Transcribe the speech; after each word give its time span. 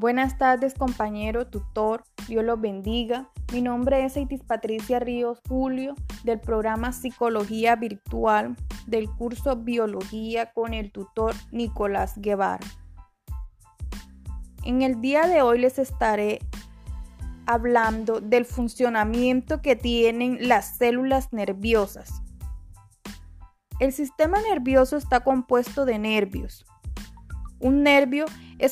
Buenas 0.00 0.38
tardes 0.38 0.72
compañero, 0.72 1.48
tutor, 1.48 2.04
Dios 2.26 2.42
los 2.42 2.58
bendiga. 2.58 3.28
Mi 3.52 3.60
nombre 3.60 4.02
es 4.02 4.16
Aitis 4.16 4.42
Patricia 4.42 4.98
Ríos 4.98 5.42
Julio 5.46 5.94
del 6.24 6.40
programa 6.40 6.92
Psicología 6.92 7.76
Virtual 7.76 8.56
del 8.86 9.10
curso 9.10 9.56
Biología 9.56 10.54
con 10.54 10.72
el 10.72 10.90
tutor 10.90 11.34
Nicolás 11.52 12.14
Guevara. 12.16 12.66
En 14.64 14.80
el 14.80 15.02
día 15.02 15.26
de 15.26 15.42
hoy 15.42 15.58
les 15.58 15.78
estaré 15.78 16.38
hablando 17.44 18.22
del 18.22 18.46
funcionamiento 18.46 19.60
que 19.60 19.76
tienen 19.76 20.48
las 20.48 20.78
células 20.78 21.30
nerviosas. 21.34 22.22
El 23.80 23.92
sistema 23.92 24.40
nervioso 24.40 24.96
está 24.96 25.20
compuesto 25.20 25.84
de 25.84 25.98
nervios. 25.98 26.64
Un 27.58 27.82
nervio 27.82 28.24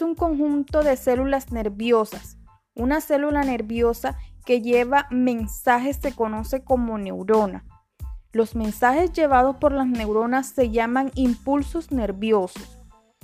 un 0.00 0.14
conjunto 0.14 0.82
de 0.82 0.96
células 0.96 1.52
nerviosas. 1.52 2.38
Una 2.74 3.02
célula 3.02 3.44
nerviosa 3.44 4.16
que 4.46 4.62
lleva 4.62 5.06
mensajes 5.10 5.98
se 6.00 6.14
conoce 6.14 6.64
como 6.64 6.96
neurona. 6.96 7.66
Los 8.32 8.56
mensajes 8.56 9.12
llevados 9.12 9.56
por 9.56 9.72
las 9.72 9.86
neuronas 9.86 10.48
se 10.48 10.70
llaman 10.70 11.10
impulsos 11.14 11.92
nerviosos. 11.92 12.78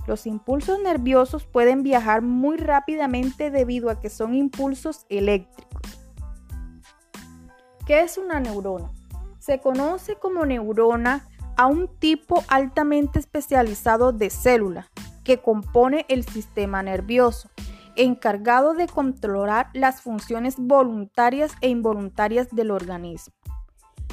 Los 0.07 0.27
impulsos 0.27 0.79
nerviosos 0.83 1.47
pueden 1.47 1.83
viajar 1.83 2.21
muy 2.21 2.59
rápidamente 2.59 3.51
debido 3.51 3.89
a 3.89 3.99
que 3.99 4.11
son 4.11 4.35
impulsos 4.35 5.07
eléctricos. 5.09 5.81
¿Qué 7.87 8.03
es 8.03 8.19
una 8.19 8.39
neurona? 8.39 8.91
Se 9.39 9.61
conoce 9.61 10.17
como 10.17 10.45
neurona 10.45 11.27
a 11.57 11.67
un 11.67 11.89
tipo 11.89 12.45
altamente 12.49 13.19
especializado 13.19 14.13
de 14.13 14.31
célula 14.31 14.90
que 15.25 15.39
compone 15.39 16.07
el 16.09 16.25
sistema 16.25 16.83
nervioso, 16.83 17.51
encargado 17.97 18.75
de 18.75 18.87
controlar 18.87 19.71
las 19.75 20.01
funciones 20.01 20.57
voluntarias 20.59 21.53
e 21.61 21.69
involuntarias 21.69 22.49
del 22.51 22.71
organismo. 22.71 23.35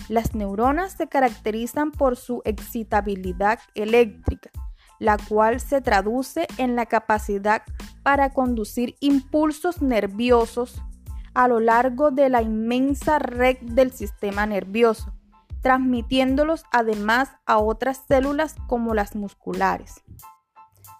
Las 0.09 0.36
neuronas 0.36 0.94
se 0.94 1.08
caracterizan 1.08 1.91
por 1.91 2.16
su 2.16 2.41
excitabilidad 2.45 3.59
eléctrica, 3.75 4.52
la 4.99 5.17
cual 5.17 5.59
se 5.59 5.81
traduce 5.81 6.47
en 6.58 6.75
la 6.75 6.86
capacidad 6.86 7.64
para 8.03 8.31
conducir 8.31 8.95
impulsos 8.99 9.81
nerviosos 9.81 10.81
a 11.33 11.47
lo 11.47 11.59
largo 11.59 12.09
de 12.09 12.30
la 12.30 12.42
inmensa 12.42 13.19
red 13.19 13.58
del 13.61 13.92
sistema 13.92 14.45
nervioso, 14.45 15.14
transmitiéndolos 15.61 16.64
además 16.71 17.30
a 17.45 17.59
otras 17.59 18.03
células 18.08 18.55
como 18.67 18.94
las 18.94 19.16
musculares. 19.16 20.02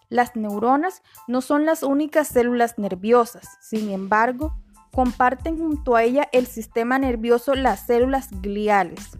Las 0.10 0.36
neuronas 0.36 1.02
no 1.28 1.42
son 1.42 1.66
las 1.66 1.84
únicas 1.84 2.30
células 2.30 2.78
nerviosas, 2.78 3.58
sin 3.62 3.90
embargo, 3.90 4.58
comparten 4.94 5.58
junto 5.58 5.96
a 5.96 6.04
ella 6.04 6.28
el 6.32 6.48
sistema 6.48 6.98
nervioso 6.98 7.56
las 7.56 7.86
células 7.86 8.30
gliales. 8.42 9.18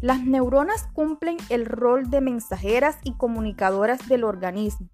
Las 0.00 0.24
neuronas 0.24 0.86
cumplen 0.92 1.38
el 1.48 1.66
rol 1.66 2.10
de 2.10 2.20
mensajeras 2.20 2.98
y 3.02 3.14
comunicadoras 3.14 4.06
del 4.08 4.24
organismo. 4.24 4.88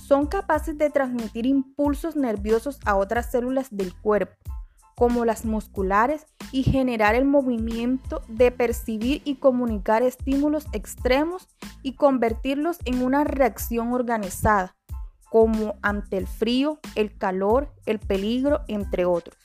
Son 0.00 0.26
capaces 0.26 0.78
de 0.78 0.88
transmitir 0.88 1.44
impulsos 1.44 2.14
nerviosos 2.14 2.78
a 2.84 2.94
otras 2.94 3.30
células 3.30 3.68
del 3.70 3.94
cuerpo, 3.94 4.36
como 4.96 5.24
las 5.24 5.44
musculares, 5.44 6.26
y 6.52 6.62
generar 6.62 7.14
el 7.14 7.24
movimiento 7.24 8.22
de 8.28 8.50
percibir 8.50 9.22
y 9.24 9.36
comunicar 9.36 10.02
estímulos 10.02 10.66
extremos 10.72 11.48
y 11.82 11.94
convertirlos 11.94 12.78
en 12.84 13.02
una 13.02 13.24
reacción 13.24 13.92
organizada, 13.92 14.76
como 15.30 15.74
ante 15.82 16.16
el 16.16 16.26
frío, 16.26 16.80
el 16.94 17.16
calor, 17.16 17.72
el 17.84 17.98
peligro, 17.98 18.62
entre 18.68 19.04
otros 19.04 19.36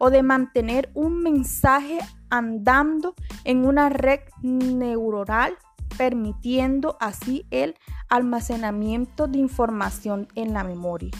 o 0.00 0.10
de 0.10 0.22
mantener 0.22 0.90
un 0.94 1.22
mensaje 1.22 1.98
andando 2.30 3.14
en 3.44 3.66
una 3.66 3.90
red 3.90 4.20
neuronal, 4.42 5.58
permitiendo 5.98 6.96
así 7.00 7.44
el 7.50 7.76
almacenamiento 8.08 9.28
de 9.28 9.38
información 9.38 10.26
en 10.34 10.54
la 10.54 10.64
memoria. 10.64 11.10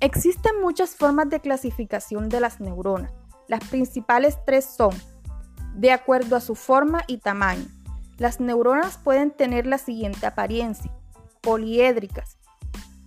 Existen 0.00 0.60
muchas 0.60 0.94
formas 0.94 1.30
de 1.30 1.40
clasificación 1.40 2.28
de 2.28 2.40
las 2.40 2.60
neuronas. 2.60 3.12
Las 3.48 3.64
principales 3.64 4.38
tres 4.44 4.66
son, 4.66 4.92
de 5.74 5.90
acuerdo 5.90 6.36
a 6.36 6.40
su 6.40 6.54
forma 6.54 7.02
y 7.06 7.16
tamaño. 7.16 7.64
Las 8.18 8.38
neuronas 8.38 8.98
pueden 8.98 9.30
tener 9.30 9.66
la 9.66 9.78
siguiente 9.78 10.26
apariencia, 10.26 10.92
poliédricas, 11.40 12.36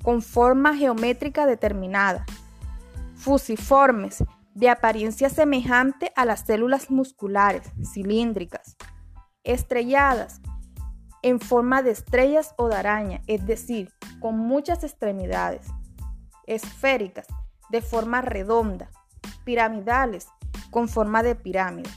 con 0.02 0.24
forma 0.24 0.76
geométrica 0.76 1.46
determinada, 1.46 2.26
fusiformes, 3.16 4.24
de 4.56 4.70
apariencia 4.70 5.30
semejante 5.30 6.12
a 6.16 6.26
las 6.26 6.42
células 6.42 6.90
musculares, 6.90 7.70
cilíndricas, 7.94 8.76
estrelladas, 9.44 10.42
en 11.22 11.40
forma 11.40 11.84
de 11.84 11.92
estrellas 11.92 12.56
o 12.58 12.68
de 12.68 12.76
araña, 12.76 13.22
es 13.28 13.46
decir, 13.46 13.94
con 14.20 14.38
muchas 14.38 14.84
extremidades, 14.84 15.68
esféricas, 16.50 17.28
de 17.70 17.82
forma 17.82 18.22
redonda, 18.22 18.90
piramidales, 19.46 20.28
con 20.72 20.90
forma 20.90 21.24
de 21.24 21.36
pirámide. 21.36 21.90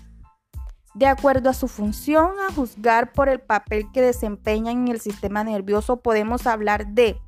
De 0.95 1.07
acuerdo 1.07 1.49
a 1.49 1.55
su 1.55 1.69
función, 1.69 2.33
a 2.47 2.53
juzgar 2.53 3.13
por 3.13 3.31
el 3.31 3.41
papel 3.41 3.87
que 3.93 4.03
desempeñan 4.03 4.83
en 4.83 4.89
el 4.89 5.01
sistema 5.01 5.43
nervioso, 5.43 6.03
podemos 6.03 6.47
hablar 6.47 6.87
de 6.89 7.19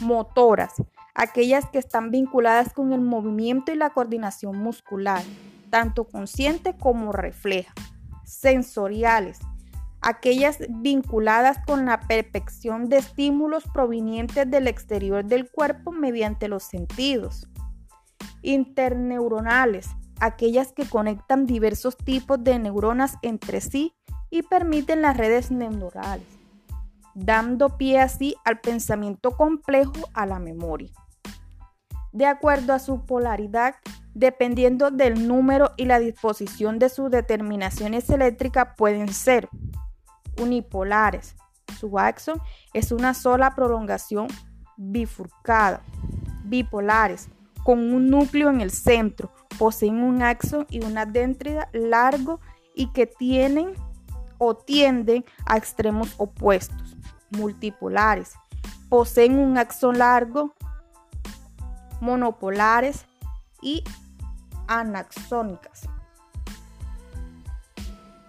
motoras, 0.00 0.74
aquellas 1.14 1.64
que 1.70 1.78
están 1.78 2.10
vinculadas 2.10 2.74
con 2.74 2.92
el 2.92 3.00
movimiento 3.00 3.72
y 3.72 3.76
la 3.76 3.90
coordinación 3.90 4.58
muscular, 4.58 5.22
tanto 5.70 6.04
consciente 6.04 6.76
como 6.76 7.12
refleja. 7.12 7.72
Sensoriales, 8.24 9.38
aquellas 10.06 10.58
vinculadas 10.68 11.58
con 11.66 11.86
la 11.86 11.98
perfección 11.98 12.88
de 12.88 12.98
estímulos 12.98 13.64
provenientes 13.74 14.48
del 14.48 14.68
exterior 14.68 15.24
del 15.24 15.50
cuerpo 15.50 15.90
mediante 15.90 16.46
los 16.46 16.62
sentidos. 16.62 17.48
Interneuronales, 18.42 19.88
aquellas 20.20 20.72
que 20.72 20.88
conectan 20.88 21.44
diversos 21.44 21.96
tipos 21.96 22.42
de 22.44 22.56
neuronas 22.60 23.16
entre 23.22 23.60
sí 23.60 23.94
y 24.30 24.42
permiten 24.42 25.02
las 25.02 25.16
redes 25.16 25.50
neuronales, 25.50 26.28
dando 27.16 27.76
pie 27.76 27.98
así 27.98 28.36
al 28.44 28.60
pensamiento 28.60 29.32
complejo 29.32 30.08
a 30.14 30.24
la 30.24 30.38
memoria 30.38 30.92
de 32.16 32.24
acuerdo 32.24 32.72
a 32.72 32.78
su 32.78 33.04
polaridad, 33.04 33.74
dependiendo 34.14 34.90
del 34.90 35.28
número 35.28 35.72
y 35.76 35.84
la 35.84 35.98
disposición 35.98 36.78
de 36.78 36.88
sus 36.88 37.10
determinaciones 37.10 38.08
eléctricas, 38.08 38.68
pueden 38.74 39.12
ser 39.12 39.50
unipolares. 40.40 41.34
Su 41.78 41.98
axón 41.98 42.40
es 42.72 42.92
una 42.92 43.14
sola 43.14 43.54
prolongación 43.54 44.28
bifurcada. 44.76 45.82
Bipolares, 46.44 47.28
con 47.64 47.92
un 47.92 48.08
núcleo 48.08 48.50
en 48.50 48.60
el 48.60 48.70
centro, 48.70 49.32
poseen 49.58 50.02
un 50.02 50.22
axón 50.22 50.66
y 50.70 50.84
una 50.84 51.06
dendrita 51.06 51.68
largo 51.72 52.40
y 52.74 52.92
que 52.92 53.06
tienen 53.06 53.74
o 54.38 54.54
tienden 54.54 55.24
a 55.46 55.56
extremos 55.56 56.14
opuestos. 56.18 56.96
Multipolares, 57.30 58.34
poseen 58.88 59.38
un 59.38 59.58
axón 59.58 59.98
largo 59.98 60.54
monopolares 62.00 63.06
y 63.60 63.82
anaxónicas. 64.68 65.88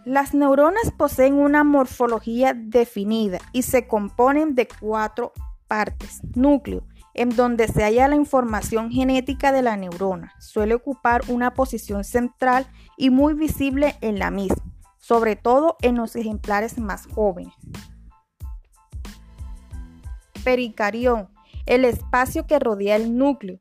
Las 0.07 0.33
neuronas 0.33 0.93
poseen 0.95 1.33
una 1.33 1.65
morfología 1.65 2.53
definida 2.53 3.39
y 3.51 3.63
se 3.63 3.89
componen 3.89 4.55
de 4.55 4.65
cuatro 4.65 5.33
partes. 5.67 6.21
Núcleo, 6.33 6.87
en 7.13 7.35
donde 7.35 7.67
se 7.67 7.83
halla 7.83 8.07
la 8.07 8.15
información 8.15 8.89
genética 8.89 9.51
de 9.51 9.63
la 9.63 9.75
neurona. 9.75 10.31
Suele 10.39 10.75
ocupar 10.75 11.23
una 11.27 11.53
posición 11.53 12.05
central 12.05 12.67
y 12.95 13.09
muy 13.09 13.33
visible 13.33 13.97
en 13.99 14.17
la 14.17 14.31
misma, 14.31 14.63
sobre 14.97 15.35
todo 15.35 15.75
en 15.81 15.97
los 15.97 16.15
ejemplares 16.15 16.79
más 16.79 17.05
jóvenes. 17.07 17.53
Pericarión, 20.41 21.27
el 21.65 21.83
espacio 21.83 22.47
que 22.47 22.59
rodea 22.59 22.95
el 22.95 23.17
núcleo 23.17 23.59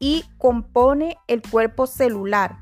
y 0.00 0.24
compone 0.38 1.18
el 1.28 1.40
cuerpo 1.40 1.86
celular, 1.86 2.56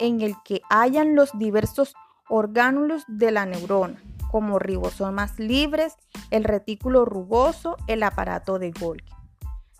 en 0.00 0.20
el 0.20 0.34
que 0.44 0.62
hayan 0.68 1.14
los 1.14 1.30
diversos 1.38 1.94
orgánulos 2.32 3.04
de 3.08 3.30
la 3.30 3.44
neurona, 3.44 4.00
como 4.30 4.58
ribosomas 4.58 5.38
libres, 5.38 5.96
el 6.30 6.44
retículo 6.44 7.04
rugoso, 7.04 7.76
el 7.88 8.02
aparato 8.02 8.58
de 8.58 8.70
Golgi. 8.70 9.12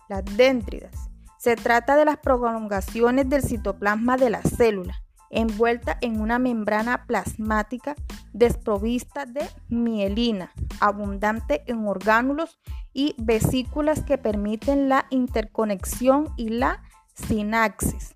Las 0.07 0.23
dendritas. 0.37 1.09
Se 1.39 1.55
trata 1.55 1.95
de 1.95 2.05
las 2.05 2.17
prolongaciones 2.17 3.27
del 3.27 3.41
citoplasma 3.41 4.17
de 4.17 4.29
la 4.29 4.43
célula, 4.43 5.01
envuelta 5.31 5.97
en 6.01 6.21
una 6.21 6.37
membrana 6.37 7.07
plasmática 7.07 7.95
desprovista 8.33 9.25
de 9.25 9.49
mielina, 9.69 10.51
abundante 10.79 11.63
en 11.65 11.87
orgánulos 11.87 12.59
y 12.93 13.15
vesículas 13.17 14.03
que 14.03 14.19
permiten 14.19 14.89
la 14.89 15.07
interconexión 15.09 16.31
y 16.37 16.49
la 16.49 16.83
sinapsis. 17.15 18.13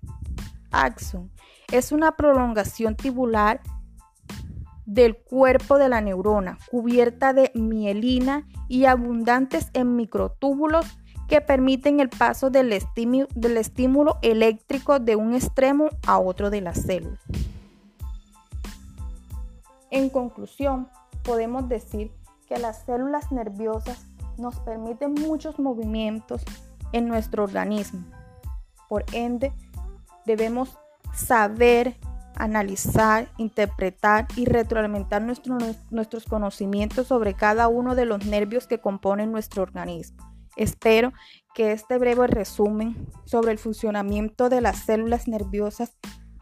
Axon 0.70 1.32
es 1.72 1.90
una 1.90 2.12
prolongación 2.12 2.94
tibular 2.94 3.60
del 4.88 5.18
cuerpo 5.18 5.76
de 5.76 5.90
la 5.90 6.00
neurona, 6.00 6.58
cubierta 6.70 7.34
de 7.34 7.52
mielina 7.54 8.48
y 8.68 8.86
abundantes 8.86 9.68
en 9.74 9.96
microtúbulos 9.96 10.86
que 11.28 11.42
permiten 11.42 12.00
el 12.00 12.08
paso 12.08 12.48
del, 12.48 12.72
estímulo 12.72 14.18
eléctrico 14.22 14.98
de 14.98 15.14
un 15.14 15.34
extremo 15.34 15.90
a 16.06 16.18
otro 16.18 16.48
de 16.48 16.62
la 16.62 16.72
célula. 16.72 17.18
En 19.90 20.08
conclusión, 20.08 20.88
podemos 21.22 21.68
decir 21.68 22.10
que 22.48 22.56
las 22.56 22.86
células 22.86 23.30
nerviosas 23.30 24.06
nos 24.38 24.58
permiten 24.60 25.12
muchos 25.12 25.58
movimientos 25.58 26.42
en 26.92 27.08
nuestro 27.08 27.44
organismo. 27.44 28.06
Por 28.88 29.04
ende, 29.12 29.52
debemos 30.24 30.78
saber, 31.12 31.98
analizar, 32.38 33.30
interpretar 33.36 34.26
y 34.36 34.44
retroalimentar 34.46 35.22
nuestros 35.22 36.24
conocimientos 36.24 37.06
sobre 37.06 37.34
cada 37.34 37.68
uno 37.68 37.94
de 37.94 38.06
los 38.06 38.24
nervios 38.24 38.66
que 38.66 38.80
componen 38.80 39.32
nuestro 39.32 39.62
organismo. 39.62 40.28
Espero 40.56 41.12
que 41.54 41.72
este 41.72 41.98
breve 41.98 42.26
resumen 42.26 43.08
sobre 43.24 43.52
el 43.52 43.58
funcionamiento 43.58 44.48
de 44.48 44.60
las 44.60 44.78
células 44.78 45.28
nerviosas 45.28 45.96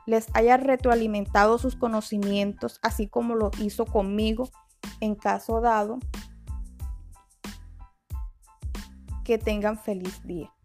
les 0.07 0.29
haya 0.35 0.57
retroalimentado 0.57 1.59
sus 1.59 1.77
conocimientos, 1.77 2.79
así 2.83 3.09
como 3.09 3.35
lo 3.35 3.51
hizo 3.59 3.85
conmigo 3.85 4.49
en 5.01 5.17
caso 5.17 5.61
dado. 5.61 5.99
Que 9.25 9.37
tengan 9.37 9.79
feliz 9.79 10.25
día. 10.25 10.56